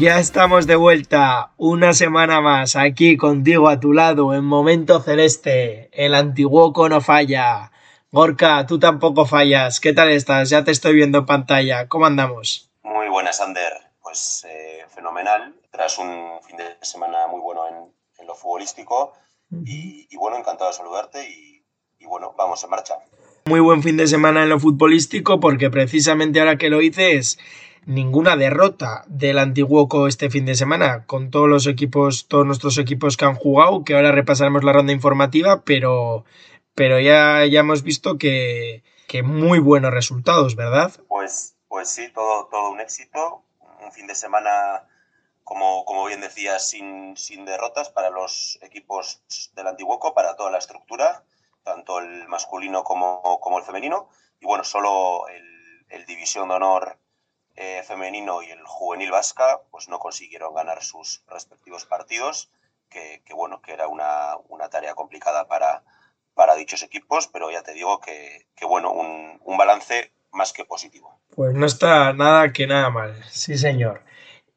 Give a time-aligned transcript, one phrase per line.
[0.00, 5.90] Ya estamos de vuelta una semana más aquí contigo a tu lado en Momento Celeste.
[5.92, 7.70] El Antiguoco no falla.
[8.10, 9.78] Gorka, tú tampoco fallas.
[9.78, 10.48] ¿Qué tal estás?
[10.48, 11.86] Ya te estoy viendo en pantalla.
[11.86, 12.70] ¿Cómo andamos?
[12.82, 13.74] Muy buenas, Ander.
[14.00, 15.54] Pues eh, fenomenal.
[15.70, 19.12] Tras un fin de semana muy bueno en, lo futbolístico.
[19.66, 21.62] Y, bueno, encantado de saludarte y,
[21.98, 22.94] y bueno, vamos en marcha.
[23.44, 27.38] Muy buen fin de semana en lo futbolístico porque precisamente ahora que lo dices
[27.86, 33.16] ninguna derrota del Antiguoco este fin de semana, con todos los equipos, todos nuestros equipos
[33.16, 36.24] que han jugado, que ahora repasaremos la ronda informativa, pero,
[36.74, 40.92] pero ya, ya hemos visto que, que muy buenos resultados, ¿verdad?
[41.08, 43.42] Pues, pues sí, todo, todo un éxito,
[43.84, 44.86] un fin de semana,
[45.42, 49.22] como, como bien decía, sin, sin derrotas para los equipos
[49.54, 51.24] del Antiguoco, para toda la estructura,
[51.64, 54.08] tanto el masculino como, como el femenino,
[54.40, 56.98] y bueno, solo el División de Honor
[57.56, 62.50] eh, femenino y el juvenil vasca pues no consiguieron ganar sus respectivos partidos,
[62.88, 64.36] que, bueno, que era una,
[64.70, 65.82] tarea complicada para,
[66.34, 71.20] para dichos equipos, pero ya te digo que, bueno, un, balance más que positivo.
[71.34, 74.02] Pues no está nada que nada mal, sí señor.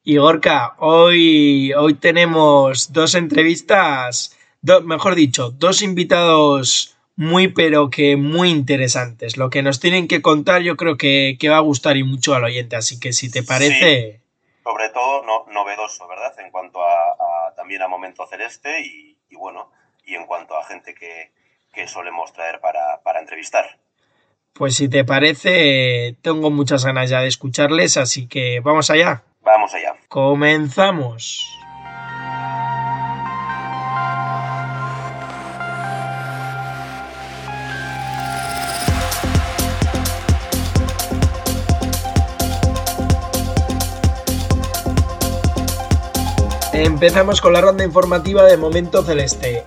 [0.02, 4.36] Y Gorka, hoy, hoy tenemos dos entrevistas,
[4.84, 9.36] mejor dicho, dos invitados muy pero que muy interesantes.
[9.36, 12.44] Lo que nos tienen que contar yo creo que, va a gustar y mucho al
[12.44, 14.20] oyente, así que si te parece...
[14.62, 16.34] sobre todo no, novedoso, ¿verdad?
[16.40, 19.70] En cuanto a, también a Momento Celeste y, bueno,
[20.04, 21.32] y en cuanto a gente que,
[21.72, 23.78] que solemos traer para, para entrevistar.
[24.52, 29.24] Pues si te parece, tengo muchas ganas ya de escucharles, así que vamos allá.
[29.40, 29.96] Vamos allá.
[30.08, 31.44] Comenzamos.
[46.94, 49.64] Empezamos con la ronda informativa de Momento Celeste.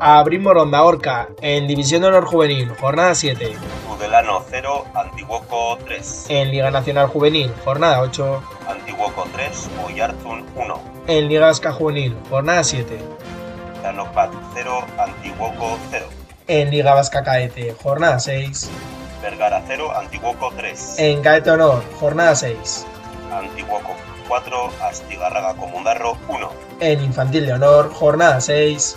[0.00, 3.52] Abrimos ronda Orca en División de Honor Juvenil, jornada 7.
[3.86, 6.26] Tudelano 0, Antiguoco 3.
[6.30, 8.42] En Liga Nacional Juvenil, jornada 8.
[8.66, 10.82] Antiguoco 3, Oyarzun 1.
[11.06, 12.98] En Liga Vasca Juvenil, jornada 7.
[13.84, 16.06] Danopat 0, Antiguoco 0.
[16.48, 18.68] En Liga Vasca Caete, jornada 6.
[19.22, 20.98] Vergara 0, Antiguoco 3.
[20.98, 22.84] En Caete Honor, jornada 6.
[23.32, 23.94] Antiguoco
[24.32, 26.50] 4, Astigarraga Comundarro 1.
[26.80, 28.96] En Infantil de Honor, jornada 6.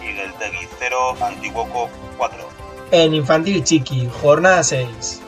[0.00, 2.48] Igueltegui 0, Antiguoco 4.
[2.92, 5.20] En Infantil Chiqui, jornada 6.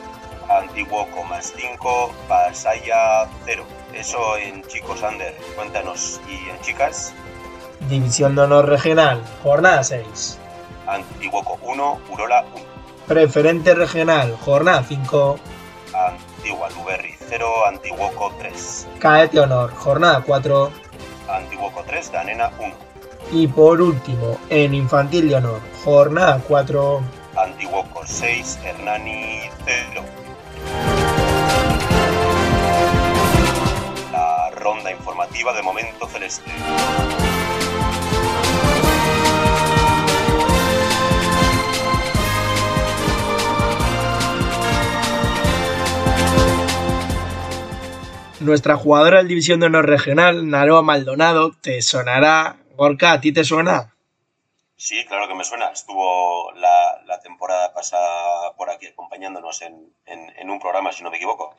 [0.49, 3.65] Antiguoco más 5, Pasaya 0.
[3.93, 6.21] Eso en chicos under, cuéntanos.
[6.29, 7.13] ¿Y en chicas?
[7.89, 10.39] División de Honor Regional, jornada 6.
[10.87, 12.63] Antiguoco 1, Urola 1.
[13.05, 15.37] Preferente Regional, jornada 5.
[15.93, 18.87] Antigua Luberri 0, Antiguoco 3.
[18.99, 20.69] Caete Honor, jornada 4.
[21.29, 22.73] Antiguoco 3, Danena 1.
[23.31, 27.01] Y por último, en Infantil de Honor, jornada 4.
[27.37, 30.03] Antiguoco 6, Hernani 0.
[34.11, 36.51] La ronda informativa de momento celeste.
[48.41, 52.57] Nuestra jugadora del División de Honor Regional, Naroa Maldonado, te sonará.
[52.75, 53.93] Gorka, ¿a ti te suena?
[54.75, 55.67] Sí, claro que me suena.
[55.67, 61.55] Estuvo la, temporada pasada por aquí acompañándonos en, un programa, si no me equivoco.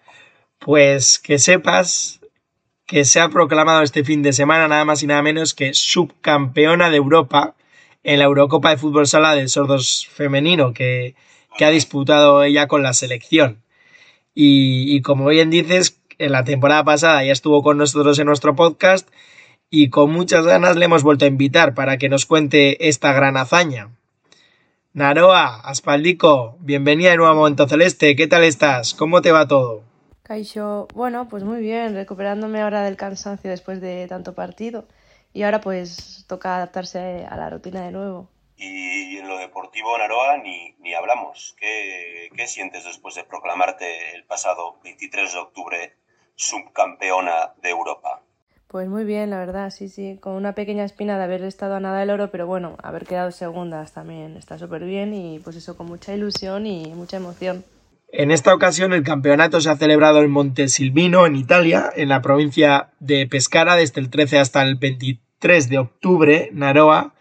[0.58, 2.18] Pues que sepas
[2.84, 6.90] que se ha proclamado este fin de semana nada más y nada menos que subcampeona
[6.90, 7.54] de Europa
[8.02, 11.14] en la Eurocopa de Fútbol Sala de Sordos Femenino que,
[11.60, 13.62] ha disputado ella con la selección.
[14.34, 18.54] Y, y como bien dices, en la temporada pasada ya estuvo con nosotros en nuestro
[18.54, 19.08] podcast
[19.68, 23.36] y con muchas ganas le hemos vuelto a invitar para que nos cuente esta gran
[23.36, 23.90] hazaña.
[24.92, 28.94] Naroa, Aspaldico, bienvenida de nuevo a Momento Celeste, ¿qué tal estás?
[28.94, 29.82] ¿Cómo te va todo?
[30.22, 34.86] Kaisho, bueno, pues muy bien, recuperándome ahora del cansancio después de tanto partido
[35.32, 38.28] y ahora pues toca adaptarse a la rutina de nuevo.
[38.56, 41.56] Y en lo deportivo, Naroa, ni, ni hablamos.
[41.58, 46.01] ¿Qué, ¿Qué sientes después de proclamarte el pasado 23 de octubre
[46.42, 48.20] subcampeona de Europa?
[48.66, 51.80] Pues muy bien, la verdad, sí, sí, con una pequeña espina de haber estado a
[51.80, 55.76] nada del oro, pero bueno, haber quedado segundas también está súper bien y pues eso
[55.76, 57.64] con mucha ilusión y mucha emoción.
[58.08, 62.90] En esta ocasión el campeonato se ha celebrado en Montesilvino, en Italia, en la provincia
[62.98, 67.14] de Pescara, desde el 13 hasta el 23 de octubre, Naroa.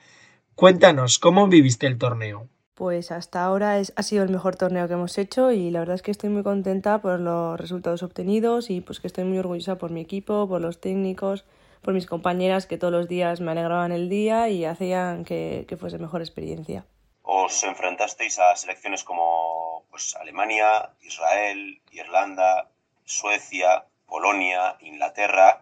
[0.55, 2.47] Cuéntanos, ¿cómo viviste el torneo?
[2.81, 5.93] Pues hasta ahora es, ha sido el mejor torneo que hemos hecho y la verdad
[5.93, 9.77] es que estoy muy contenta por los resultados obtenidos y pues que estoy muy orgullosa
[9.77, 11.45] por mi equipo, por los técnicos,
[11.83, 15.77] por mis compañeras que todos los días me alegraban el día y hacían que, que
[15.77, 16.83] fuese mejor experiencia.
[17.21, 22.67] Os enfrentasteis a selecciones como pues, Alemania, Israel, Irlanda,
[23.05, 25.61] Suecia, Polonia, Inglaterra.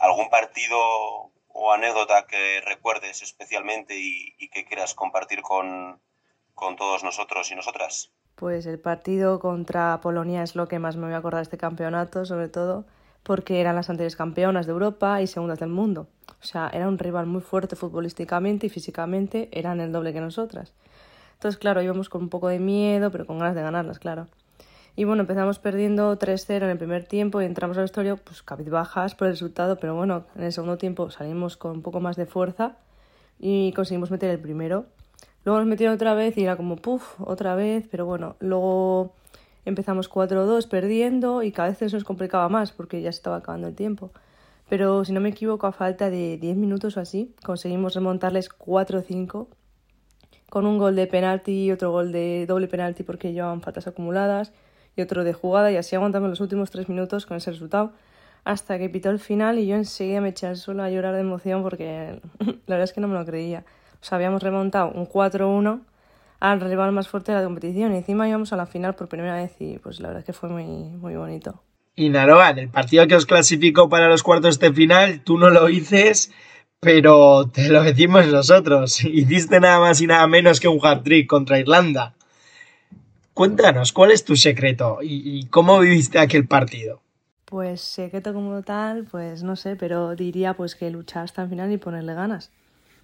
[0.00, 0.76] ¿Algún partido
[1.46, 6.00] o anécdota que recuerdes especialmente y, y que quieras compartir con,
[6.56, 8.10] con todos nosotros y nosotras?
[8.34, 11.58] Pues el partido contra Polonia es lo que más me voy a acordar de este
[11.58, 12.84] campeonato, sobre todo
[13.22, 16.08] porque eran las anteriores campeonas de Europa y segundas del mundo.
[16.40, 20.72] O sea, era un rival muy fuerte futbolísticamente y físicamente eran el doble que nosotras.
[21.34, 24.28] Entonces, claro, íbamos con un poco de miedo, pero con ganas de ganarlas, claro.
[24.94, 29.14] Y bueno, empezamos perdiendo 3-0 en el primer tiempo y entramos al vestuario, pues bajas
[29.14, 32.26] por el resultado, pero bueno, en el segundo tiempo salimos con un poco más de
[32.26, 32.76] fuerza
[33.38, 34.86] y conseguimos meter el primero.
[35.46, 39.14] Luego nos metieron otra vez y era como, puff, otra vez, pero bueno, luego
[39.64, 43.68] empezamos 4-2 perdiendo y cada vez se nos complicaba más porque ya se estaba acabando
[43.68, 44.10] el tiempo.
[44.68, 49.46] Pero si no me equivoco, a falta de 10 minutos o así, conseguimos remontarles 4-5
[50.50, 54.52] con un gol de penalti otro gol de doble penalti porque llevaban faltas acumuladas
[54.96, 57.92] y otro de jugada y así aguantamos los últimos tres minutos con ese resultado
[58.42, 61.20] hasta que pitó el final y yo enseguida me eché al suelo a llorar de
[61.20, 62.20] emoción porque
[62.66, 63.64] la verdad es que no me lo creía.
[64.00, 65.80] O sea, habíamos remontado un 4-1
[66.40, 69.36] al rival más fuerte de la competición y encima íbamos a la final por primera
[69.36, 71.62] vez y pues la verdad es que fue muy, muy bonito.
[71.94, 75.48] Y Naroa, en el partido que os clasificó para los cuartos de final, tú no
[75.48, 76.30] lo dices,
[76.78, 79.02] pero te lo decimos nosotros.
[79.04, 82.14] Hiciste nada más y nada menos que un hat-trick contra Irlanda.
[83.32, 87.02] Cuéntanos, ¿cuál es tu secreto y, cómo viviste aquel partido?
[87.44, 91.70] Pues secreto como tal, pues no sé, pero diría pues que luchar hasta el final
[91.70, 92.50] y ponerle ganas.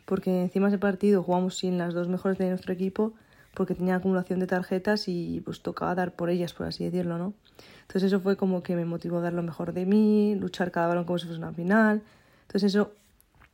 [0.04, 3.14] Porque encima ese partido jugamos sin las dos mejores de nuestro equipo
[3.54, 7.34] porque tenía acumulación de tarjetas y pues tocaba dar por ellas, por así decirlo, ¿no?
[7.82, 10.88] Entonces eso fue como que me motivó a dar lo mejor de mí, luchar cada
[10.88, 12.02] balón como si fuese una final.
[12.42, 12.92] Entonces eso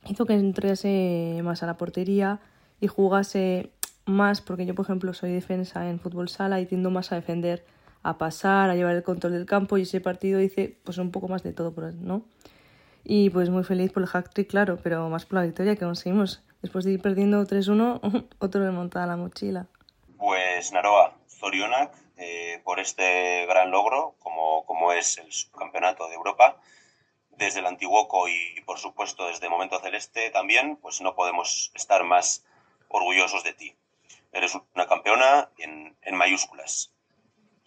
[0.07, 2.39] hizo que entrase más a la portería
[2.79, 3.71] y jugase
[4.05, 7.65] más, porque yo, por ejemplo, soy defensa en fútbol sala y tiendo más a defender,
[8.01, 11.27] a pasar, a llevar el control del campo y ese partido hice pues un poco
[11.27, 12.23] más de todo, ¿no?
[13.11, 15.83] Y pues muy feliz por el hack trick, claro, pero más por la victoria que
[15.83, 16.43] conseguimos.
[16.61, 19.65] Después de ir perdiendo 3-1, otro remontada a la mochila.
[20.19, 26.57] Pues Naroa, Zorionak, eh, por este gran logro, como, como es el subcampeonato de Europa,
[27.31, 32.45] desde el Antiguoco y, por supuesto, desde Momento Celeste también, pues no podemos estar más
[32.89, 33.75] orgullosos de ti
[34.31, 36.93] eres una campeona en, en mayúsculas.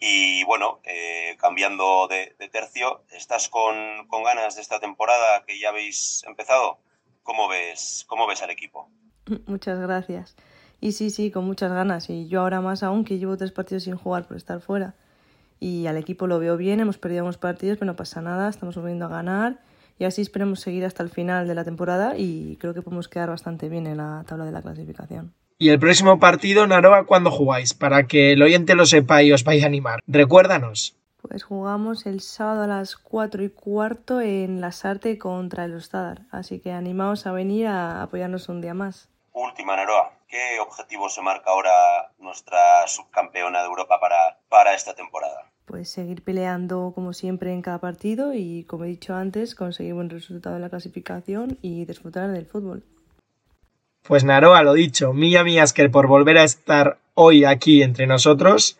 [0.05, 5.69] Y bueno, eh, cambiando de, tercio, ¿estás con, con, ganas de esta temporada que ya
[5.69, 6.79] habéis empezado?
[7.23, 8.89] ¿Cómo ves, ¿Cómo ves al equipo?
[9.47, 10.35] Muchas gracias.
[10.81, 12.09] Y sí, sí, con muchas ganas.
[12.09, 14.93] Y yo ahora más aún que llevo tres partidos sin jugar por estar fuera.
[15.61, 18.75] Y al equipo lo veo bien, hemos perdido unos partidos, pero no pasa nada, estamos
[18.75, 19.61] volviendo a ganar.
[19.99, 23.29] Y así esperemos seguir hasta el final de la temporada y creo que podemos quedar
[23.29, 25.33] bastante bien en la tabla de la clasificación.
[25.63, 27.73] Y el próximo partido, Naroa, ¿cuándo jugáis?
[27.73, 30.01] Para que el oyente lo sepa y os vaya a animar.
[30.07, 30.97] Recuérdanos.
[31.21, 36.23] Pues jugamos el sábado a las 4 y cuarto en la Sarte contra el Ostadar.
[36.31, 39.09] Así que animaos a venir a apoyarnos un día más.
[39.31, 40.11] Última, Naroa.
[40.27, 45.49] ¿Qué objetivo se marca ahora nuestra subcampeona de Europa para, para esta temporada?
[45.63, 50.09] Pues seguir peleando como siempre en cada partido y, como he dicho antes, conseguir buen
[50.09, 52.83] resultado en la clasificación y disfrutar del fútbol.
[54.03, 55.43] Pues Naroa, lo dicho, Milla
[55.73, 58.77] que por volver a estar hoy aquí entre nosotros.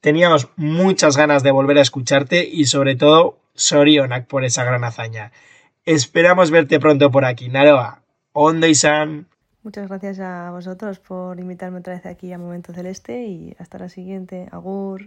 [0.00, 5.32] Teníamos muchas ganas de volver a escucharte y sobre todo Sorionak por esa gran hazaña.
[5.86, 7.48] Esperamos verte pronto por aquí.
[7.48, 8.02] Naroa,
[8.32, 9.26] Ondo y San.
[9.62, 13.88] Muchas gracias a vosotros por invitarme otra vez aquí a Momento Celeste y hasta la
[13.88, 14.48] siguiente.
[14.50, 15.06] Agur.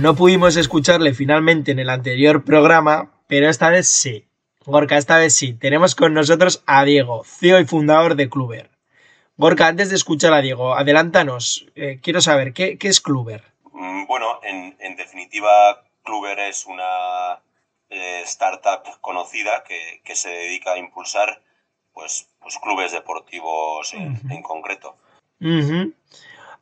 [0.00, 4.26] No pudimos escucharle finalmente en el anterior programa, pero esta vez sí.
[4.64, 5.52] Gorka, esta vez sí.
[5.52, 8.70] Tenemos con nosotros a Diego, CEO y fundador de Cluber.
[9.36, 11.66] Gorka, antes de escuchar a Diego, adelántanos.
[11.74, 13.44] Eh, quiero saber, ¿qué, es Cluber?
[13.74, 17.42] Mm, bueno, en, definitiva, Cluber es una
[17.90, 21.42] eh, startup conocida que, se dedica a impulsar
[21.92, 24.96] pues, pues clubes deportivos en, concreto.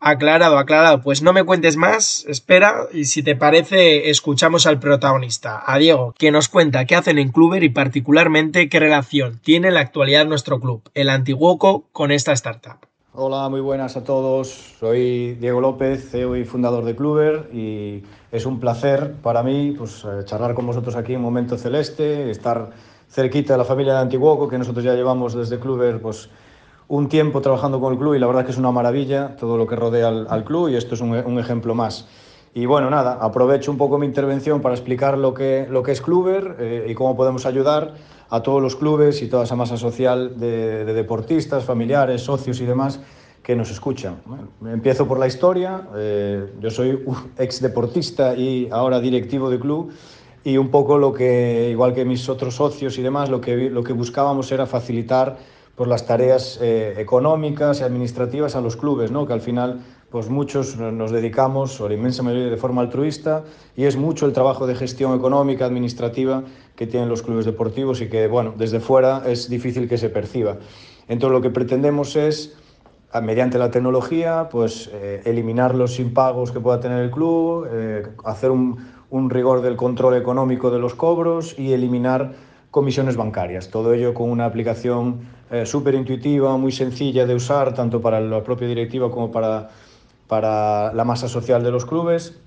[0.01, 1.01] Aclarado, aclarado.
[1.01, 6.15] Pues no me cuentes más, espera, y si te parece, escuchamos al protagonista, a Diego,
[6.17, 10.25] que nos cuenta qué hacen en Cluber y particularmente qué relación tiene en la actualidad
[10.25, 12.87] nuestro club, el Antiguoco, con esta startup.
[13.13, 14.77] Hola, muy buenas a todos.
[14.79, 20.05] Soy Diego López, CEO y fundador de Cluber, y es un placer para mí pues,
[20.05, 22.71] eh, charlar con vosotros aquí en Momento Celeste, estar
[23.11, 26.31] cerquita de la familia de Antiguoco, que nosotros ya llevamos desde Cluber pues,
[26.89, 29.67] un tiempo trabajando con el club y la verdad que es una maravilla todo lo
[29.67, 32.09] que rodea al, club y esto es un, ejemplo más.
[32.55, 36.01] Y bueno, nada, aprovecho un poco mi intervención para explicar lo que, lo que es
[36.01, 37.95] Cluber eh, y cómo podemos ayudar
[38.31, 43.01] a todos los clubes y toda esa masa social de, deportistas, familiares, socios y demás
[43.43, 44.17] que nos escuchan.
[44.65, 45.89] empiezo por la historia.
[45.95, 49.93] Eh, yo soy un ex deportista y ahora directivo de club
[50.43, 53.83] y un poco lo que, igual que mis otros socios y demás, lo que, lo
[53.83, 55.37] que buscábamos era facilitar
[55.79, 59.27] pues, las tareas eh, económicas y administrativas a los clubes, ¿no?
[59.27, 59.81] que al final
[60.11, 63.45] pues muchos nos dedicamos, o la inmensa mayoría, de forma altruista,
[63.77, 66.45] y es mucho el trabajo de gestión económica, administrativa,
[66.75, 70.57] que tienen los clubes deportivos y que, bueno, desde fuera es difícil que se perciba.
[71.09, 72.57] Entonces, lo que pretendemos es,
[73.23, 78.51] mediante la tecnología, pues eh, eliminar los impagos que pueda tener el club, eh, hacer
[78.51, 82.33] un rigor del control económico de los cobros y eliminar
[82.71, 83.71] comisiones bancarias.
[83.71, 85.21] Todo ello con una aplicación
[85.51, 89.71] eh, súper intuitiva, muy sencilla de usar, tanto para la propia directiva como para,
[90.27, 92.39] para la masa social de los clubes.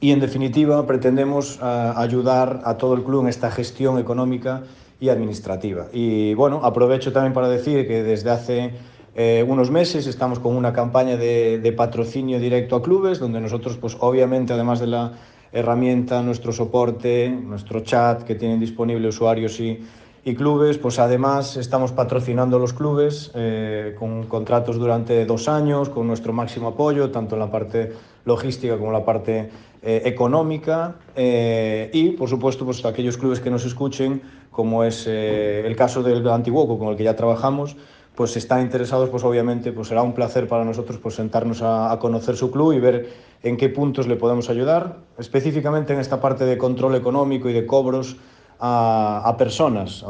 [0.00, 4.62] Y en definitiva, pretendemos eh, ayudar a todo el club en esta gestión económica
[5.00, 5.86] y administrativa.
[5.92, 8.72] Y bueno, aprovecho también para decir que desde hace
[9.16, 13.76] eh, unos meses estamos con una campaña de, de, patrocinio directo a clubes, donde nosotros,
[13.76, 15.12] pues obviamente, además de la
[15.52, 19.80] herramienta, nuestro soporte, nuestro chat que tienen disponible usuarios y,
[20.24, 26.06] y clubes, pues además estamos patrocinando los clubes eh, con contratos durante dos años, con
[26.06, 27.92] nuestro máximo apoyo, tanto en la parte
[28.26, 29.48] logística como en la parte
[29.80, 35.74] eh, económica eh, y, por supuesto, pues aquellos clubes que nos escuchen, como es el
[35.76, 37.76] caso del Antiguoco, con el que ya trabajamos,
[38.18, 42.36] pues están interesados, pues obviamente pues será un placer para nosotros pues sentarnos a, conocer
[42.36, 43.10] su club y ver
[43.44, 47.64] en qué puntos le podemos ayudar, específicamente en esta parte de control económico y de
[47.64, 48.16] cobros
[48.58, 50.04] a, personas,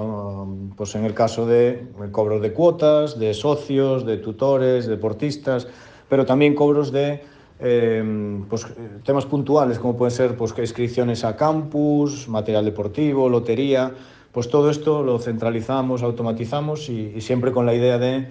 [0.75, 5.69] pues en el caso de cobros de cuotas, de socios, de tutores, deportistas,
[6.09, 7.23] pero también cobros de
[7.61, 8.67] em, pues,
[9.05, 13.93] temas puntuales como pueden ser pues, inscripciones a campus, material deportivo, lotería,
[14.39, 18.29] pues todo esto lo centralizamos, automatizamos y, siempre con la idea de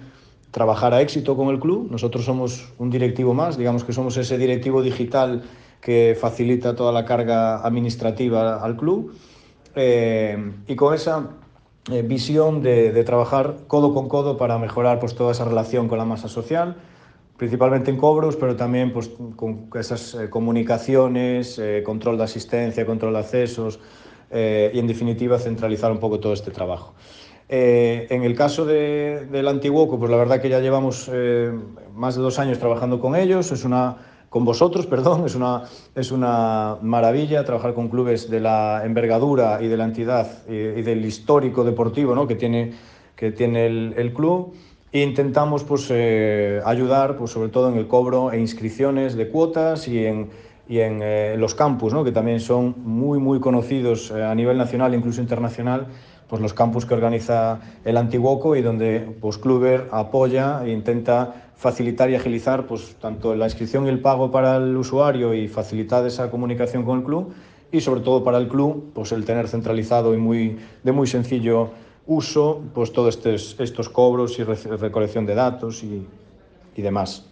[0.50, 1.86] trabajar a éxito con el club.
[1.90, 5.42] Nosotros somos un directivo más, digamos que somos ese directivo digital
[5.82, 9.12] que facilita toda la carga administrativa al club
[9.74, 11.28] eh, y con esa
[11.92, 16.06] eh, visión de, trabajar codo con codo para mejorar pues, toda esa relación con la
[16.06, 16.76] masa social,
[17.36, 23.18] principalmente en cobros, pero también pues, con esas eh, comunicaciones, control de asistencia, control de
[23.18, 23.78] accesos
[24.30, 26.94] y en definitiva centralizar un poco todo este trabajo.
[27.48, 31.10] en el caso de, del Antiguoco, pues la verdad que ya llevamos
[31.94, 33.96] más de dos años trabajando con ellos, es una
[34.28, 35.24] con vosotros, perdón.
[35.26, 40.46] Es una, es una maravilla trabajar con clubes de la envergadura y de la entidad
[40.48, 42.26] y, del histórico deportivo ¿no?
[42.26, 42.72] que tiene,
[43.16, 44.54] que tiene el, el club.
[44.90, 49.86] E intentamos pues, eh, ayudar pues, sobre todo en el cobro e inscripciones de cuotas
[49.86, 50.30] y en,
[50.68, 52.04] y en eh, los campus, ¿no?
[52.04, 55.86] que también son muy, muy conocidos eh, a nivel nacional incluso internacional,
[56.28, 62.10] pues los campus que organiza el Antiguoco y donde pues, Cluber apoya e intenta facilitar
[62.10, 66.30] y agilizar pues, tanto la inscripción y el pago para el usuario y facilitar esa
[66.30, 67.32] comunicación con el club
[67.72, 71.70] y sobre todo para el club pues, el tener centralizado y muy, de muy sencillo
[72.06, 76.06] uso pues, todos estos, estos cobros y recolección de datos y,
[76.76, 77.24] y demás.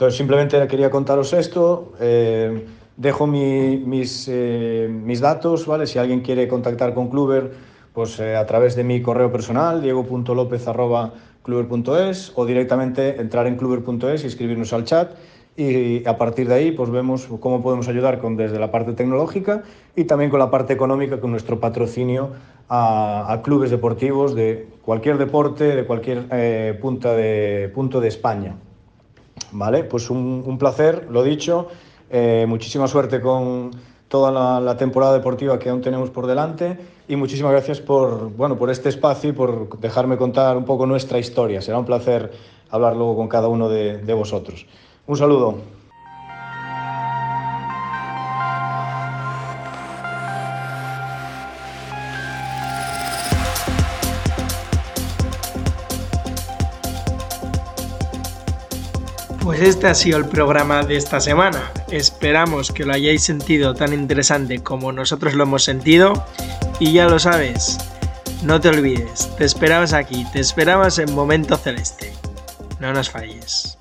[0.00, 1.92] Entonces simplemente quería contaros esto.
[2.00, 2.64] Eh,
[2.96, 5.86] dejo mi, mis, eh, mis datos, ¿vale?
[5.86, 7.52] Si alguien quiere contactar con Cluber,
[7.92, 11.10] pues eh, a través de mi correo personal, diego.lopez.com
[11.42, 15.12] cluber.es o directamente entrar en cluber.es y escribirnos al chat
[15.54, 19.64] y a partir de ahí pues vemos cómo podemos ayudar con, desde la parte tecnológica
[19.96, 22.30] y también con la parte económica con nuestro patrocinio
[22.70, 28.56] a, clubes deportivos de cualquier deporte, de cualquier punta de, punto de España.
[29.52, 31.68] Vale, pues un, placer, lo dicho,
[32.10, 33.70] eh, muchísima suerte con
[34.08, 36.78] toda la, la, temporada deportiva que aún tenemos por delante
[37.08, 41.18] y muchísimas gracias por, bueno, por este espacio y por dejarme contar un poco nuestra
[41.18, 41.62] historia.
[41.62, 42.30] Será un placer
[42.70, 44.66] hablar luego con cada uno de, de vosotros.
[45.06, 45.79] Un saludo.
[59.60, 61.70] Pues este ha sido el programa de esta semana.
[61.90, 66.24] Esperamos que lo hayáis sentido tan interesante como nosotros lo hemos sentido.
[66.78, 67.76] Y ya lo sabes,
[68.42, 72.10] no te olvides, te esperamos aquí, te esperamos en Momento Celeste.
[72.80, 73.79] No nos falles.